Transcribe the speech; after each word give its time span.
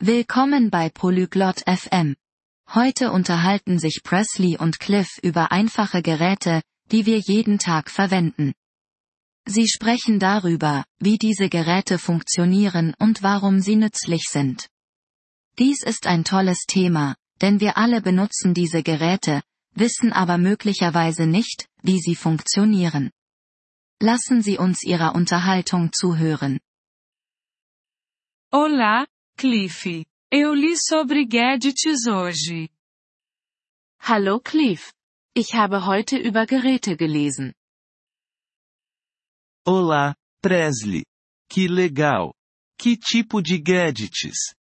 Willkommen 0.00 0.70
bei 0.70 0.90
Polyglot 0.90 1.64
FM. 1.66 2.14
Heute 2.72 3.10
unterhalten 3.10 3.80
sich 3.80 4.02
Presley 4.04 4.56
und 4.56 4.78
Cliff 4.78 5.18
über 5.24 5.50
einfache 5.50 6.02
Geräte, 6.02 6.62
die 6.92 7.04
wir 7.04 7.18
jeden 7.18 7.58
Tag 7.58 7.90
verwenden. 7.90 8.54
Sie 9.44 9.66
sprechen 9.66 10.20
darüber, 10.20 10.84
wie 11.00 11.18
diese 11.18 11.48
Geräte 11.48 11.98
funktionieren 11.98 12.94
und 13.00 13.24
warum 13.24 13.58
sie 13.60 13.74
nützlich 13.74 14.26
sind. 14.28 14.68
Dies 15.58 15.82
ist 15.82 16.06
ein 16.06 16.22
tolles 16.22 16.66
Thema, 16.68 17.16
denn 17.40 17.58
wir 17.58 17.76
alle 17.76 18.00
benutzen 18.00 18.54
diese 18.54 18.84
Geräte, 18.84 19.42
wissen 19.74 20.12
aber 20.12 20.38
möglicherweise 20.38 21.26
nicht, 21.26 21.66
wie 21.82 21.98
sie 21.98 22.14
funktionieren. 22.14 23.10
Lassen 24.00 24.42
Sie 24.42 24.58
uns 24.58 24.84
Ihrer 24.84 25.16
Unterhaltung 25.16 25.90
zuhören. 25.92 26.60
Olá, 28.52 29.04
Cliff. 29.38 30.04
Eu 30.32 30.52
li 30.52 30.76
sobre 30.76 31.24
gadgets 31.24 32.08
hoje. 32.08 32.68
Hallo 34.00 34.40
Cliff. 34.40 34.92
Ich 35.32 35.54
habe 35.54 35.86
heute 35.86 36.16
über 36.18 36.44
Geräte 36.44 36.96
gelesen. 36.96 37.54
Olá, 39.64 40.16
Presley. 40.42 41.04
Que 41.48 41.68
legal. 41.68 42.34
Que 42.76 42.96
tipo 42.96 43.40
de 43.40 43.60
gadgets? 43.60 44.52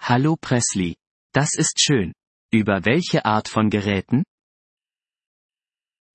Hallo 0.00 0.36
Presley. 0.36 0.96
Das 1.32 1.54
ist 1.54 1.78
schön. 1.78 2.12
Über 2.52 2.84
welche 2.84 3.24
Art 3.24 3.46
von 3.48 3.70
Geräten? 3.70 4.24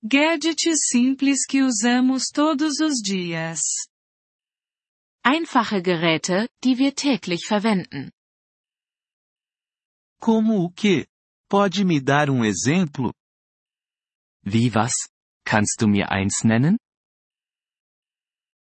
Gadgets 0.02 0.88
simples 0.90 1.46
que 1.46 1.62
usamos 1.62 2.26
todos 2.28 2.80
os 2.80 3.00
dias. 3.00 3.88
Einfache 5.26 5.82
Geräte, 5.82 6.48
die 6.62 6.78
wir 6.78 6.94
täglich 6.94 7.46
verwenden. 7.48 8.12
Como 10.20 10.66
o 10.66 10.70
que? 10.70 11.08
Pode 11.50 11.84
me 11.84 12.00
dar 12.00 12.30
um 12.30 12.44
exemplo? 12.44 13.12
Wie 14.44 14.72
was? 14.72 14.92
Kannst 15.44 15.82
du 15.82 15.88
mir 15.88 16.12
eins 16.12 16.44
nennen? 16.44 16.78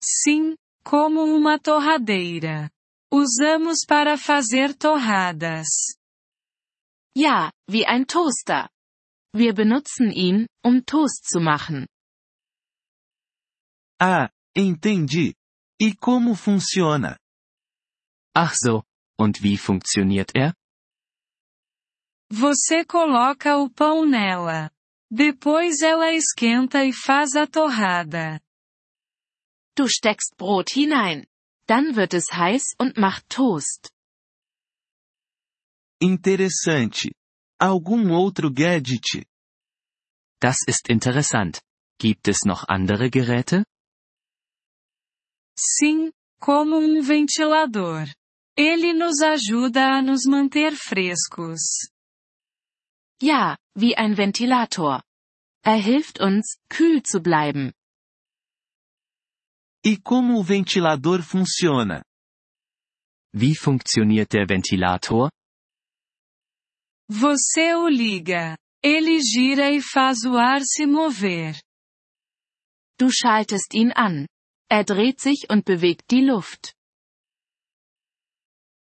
Sim, 0.03 0.55
como 0.83 1.25
uma 1.25 1.59
torradeira. 1.59 2.71
Usamos 3.13 3.85
para 3.85 4.17
fazer 4.17 4.73
torradas. 4.73 5.95
Ja, 7.15 7.51
wie 7.69 7.85
ein 7.85 8.07
Toaster. 8.07 8.67
Wir 9.31 9.53
benutzen 9.53 10.11
ihn, 10.11 10.47
um 10.65 10.83
Toast 10.87 11.23
zu 11.29 11.39
machen. 11.39 11.85
Ah, 13.99 14.31
entendi. 14.55 15.36
E 15.79 15.95
como 15.95 16.35
funciona? 16.35 17.19
Ach 18.35 18.55
so, 18.55 18.83
und 19.19 19.43
wie 19.43 19.57
funktioniert 19.57 20.31
er? 20.35 20.53
Você 22.31 22.83
coloca 22.83 23.57
o 23.57 23.69
pão 23.69 24.05
nela. 24.05 24.71
Depois 25.09 25.81
ela 25.81 26.11
esquenta 26.13 26.83
e 26.83 26.91
faz 26.91 27.35
a 27.35 27.47
torrada. 27.47 28.41
Du 29.75 29.87
steckst 29.87 30.35
Brot 30.35 30.71
hinein. 30.71 31.25
Dann 31.67 31.95
wird 31.95 32.13
es 32.13 32.31
heiß 32.31 32.75
und 32.79 32.97
macht 32.97 33.29
Toast. 33.29 33.91
Interessante. 36.01 37.11
Algum 37.59 38.11
outro 38.11 38.51
gadget? 38.51 39.25
Das 40.41 40.57
ist 40.67 40.89
interessant. 40.89 41.61
Gibt 41.99 42.27
es 42.27 42.45
noch 42.45 42.67
andere 42.67 43.09
Geräte? 43.09 43.65
Sim, 45.59 46.11
como 46.39 46.77
um 46.77 47.01
ventilador. 47.01 48.07
Ele 48.55 48.93
nos 48.93 49.21
ajuda 49.21 49.97
a 49.97 50.01
nos 50.01 50.25
manter 50.25 50.75
frescos. 50.75 51.61
Ja, 53.21 53.57
wie 53.75 53.95
ein 53.95 54.15
Ventilator. 54.15 55.03
Er 55.63 55.77
hilft 55.77 56.19
uns, 56.21 56.57
kühl 56.69 57.01
zu 57.03 57.19
bleiben. 57.19 57.73
E 59.83 59.97
como 59.97 60.39
o 60.39 60.43
ventilador 60.43 61.21
funciona? 61.23 62.03
Wie 63.33 63.55
funktioniert 63.55 64.31
der 64.33 64.47
Ventilator? 64.47 65.31
Você 67.09 67.73
o 67.75 67.87
liga. 67.87 68.57
Ele 68.83 69.19
gira 69.19 69.71
e 69.71 69.81
faz 69.81 70.23
o 70.23 70.37
ar 70.37 70.61
se 70.63 70.85
mover. 70.85 71.59
Du 72.99 73.09
schaltest 73.11 73.73
ihn 73.73 73.91
an. 73.95 74.27
Er 74.69 74.83
dreht 74.83 75.19
sich 75.19 75.49
und 75.49 75.65
bewegt 75.65 76.11
die 76.11 76.21
Luft. 76.21 76.73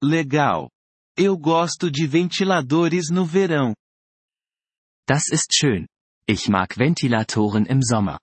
Legal. 0.03 0.71
Eu 1.19 1.39
gosto 1.39 1.91
de 1.91 2.07
ventiladores 2.07 3.09
no 3.11 3.25
verão. 3.25 3.75
Das 5.07 5.29
ist 5.31 5.55
schön. 5.55 5.87
Ich 6.29 6.49
mag 6.49 6.77
Ventilatoren 6.77 7.67
im 7.67 7.81
Sommer. 7.83 8.19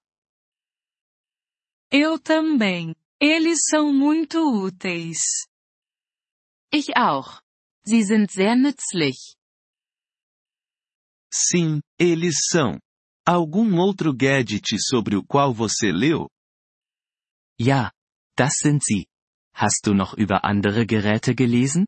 Eu 1.91 2.19
também. 2.19 2.93
Eles 3.21 3.65
são 3.69 3.93
muito 3.93 4.39
úteis. 4.39 5.47
Ich 6.71 6.97
auch. 6.97 7.41
Sie 7.85 8.03
sind 8.03 8.31
sehr 8.31 8.55
nützlich. 8.55 9.35
Sim, 11.31 11.81
eles 11.97 12.47
são. 12.49 12.79
Algum 13.25 13.79
outro 13.79 14.13
gadget 14.13 14.77
sobre 14.79 15.15
o 15.15 15.23
qual 15.23 15.53
você 15.53 15.91
leu? 15.91 16.27
Ja, 17.59 17.91
das 18.35 18.53
sind 18.59 18.83
sie. 18.83 19.07
Hast 19.55 19.85
du 19.85 19.93
noch 19.93 20.13
über 20.13 20.43
andere 20.43 20.85
Geräte 20.85 21.35
gelesen? 21.35 21.85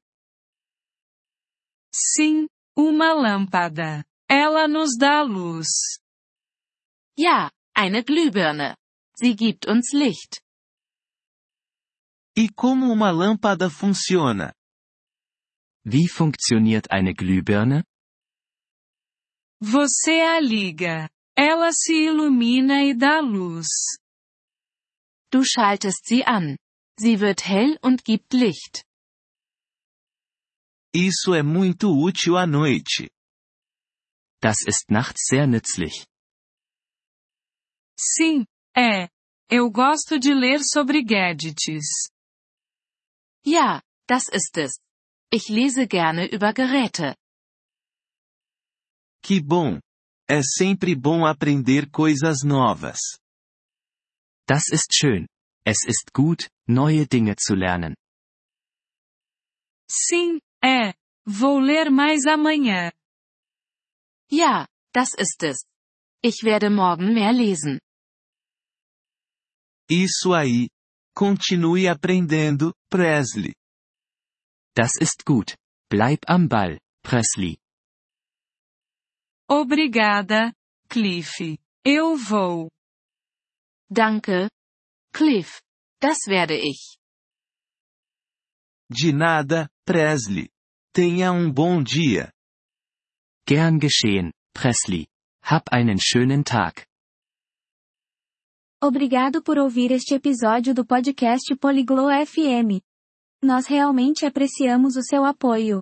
Sim, 1.93 2.47
uma 2.77 3.13
lâmpada. 3.13 4.03
Ela 4.29 4.67
nos 4.67 4.97
dá 4.97 5.21
luz. 5.23 5.99
Ja, 7.17 7.51
eine 7.73 8.03
Glühbirne. 8.03 8.75
Sie 9.17 9.35
gibt 9.35 9.65
uns 9.67 9.93
Licht. 9.93 10.41
E 12.37 12.49
como 12.53 12.91
uma 12.91 13.11
lâmpada 13.11 13.69
funciona? 13.69 14.53
Wie 15.85 16.07
funktioniert 16.09 16.91
eine 16.91 17.13
Glühbirne? 17.13 17.85
Você 19.61 20.19
a 20.19 20.39
liga. 20.39 21.09
Ela 21.37 21.71
se 21.71 21.93
ilumina 21.93 22.83
e 22.83 22.93
dá 22.93 23.19
luz. 23.21 23.67
Du 25.35 25.43
schaltest 25.43 26.05
sie 26.05 26.23
an. 26.23 26.55
Sie 26.97 27.19
wird 27.19 27.45
hell 27.45 27.77
und 27.81 28.05
gibt 28.05 28.31
Licht. 28.31 28.85
Isso 30.93 31.33
é 31.33 31.43
muito 31.43 31.89
útil 31.89 32.37
à 32.37 32.47
noite. 32.47 33.09
Das 34.41 34.61
ist 34.65 34.89
nachts 34.89 35.25
sehr 35.27 35.45
nützlich. 35.45 36.05
Sim, 37.99 38.45
é. 38.77 39.09
Eu 39.51 39.69
gosto 39.71 40.17
de 40.17 40.33
ler 40.33 40.63
sobre 40.63 41.03
gadgets. 41.03 42.09
Ja, 43.45 43.81
das 44.07 44.29
ist 44.29 44.57
es. 44.57 44.79
Ich 45.33 45.49
lese 45.49 45.85
gerne 45.85 46.31
über 46.31 46.53
Geräte. 46.53 47.13
Que 49.21 49.41
bom! 49.41 49.81
É 50.29 50.41
sempre 50.41 50.95
bom 50.95 51.25
aprender 51.25 51.91
coisas 51.91 52.41
novas. 52.41 53.19
Das 54.47 54.67
ist 54.71 54.93
schön. 54.93 55.27
Es 55.65 55.83
ist 55.85 56.13
gut, 56.13 56.49
neue 56.67 57.07
Dinge 57.07 57.35
zu 57.35 57.55
lernen. 57.55 57.95
Sim, 59.89 60.39
é. 60.63 60.93
Vou 61.27 61.59
ler 61.59 61.89
mais 61.89 62.25
amanhã. 62.27 62.91
Ja, 64.29 64.67
das 64.93 65.13
ist 65.17 65.41
es. 65.43 65.65
Ich 66.23 66.43
werde 66.43 66.69
morgen 66.69 67.13
mehr 67.13 67.33
lesen. 67.33 67.79
Isso 69.89 70.33
aí. 70.33 70.69
Continue 71.15 71.87
aprendendo, 71.87 72.73
Presley. 72.89 73.55
Das 74.75 74.97
ist 74.99 75.25
gut. 75.25 75.55
Bleib 75.89 76.19
am 76.27 76.47
Ball, 76.49 76.79
Presley. 77.03 77.57
Obrigada, 79.47 80.53
Cliff. 80.89 81.57
Eu 81.85 82.17
vou. 82.17 82.69
Danke. 83.89 84.49
Cliff. 85.13 85.61
Das 86.01 86.27
werde 86.27 86.55
ich. 86.57 86.97
De 88.89 89.11
nada, 89.11 89.69
Presley. 89.85 90.49
Tenha 90.93 91.31
um 91.31 91.51
bom 91.51 91.83
dia. 91.83 92.31
Gern 93.47 93.79
geschehen, 93.79 94.31
Presley. 94.53 95.07
Hab 95.43 95.71
einen 95.71 95.99
schönen 95.99 96.43
Tag. 96.43 96.85
Obrigado 98.81 99.41
por 99.41 99.57
ouvir 99.57 99.91
este 99.91 100.15
episódio 100.15 100.73
do 100.73 100.85
podcast 100.85 101.55
Poliglo 101.59 102.09
FM. 102.09 102.81
Nós 103.43 103.67
realmente 103.67 104.25
apreciamos 104.25 104.95
o 104.95 105.03
seu 105.03 105.23
apoio. 105.23 105.81